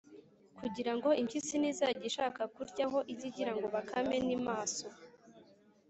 [0.59, 4.85] kugira ngo impyisi nizajya ishaka kuryaho, ijye igira ngo bakame ni maso.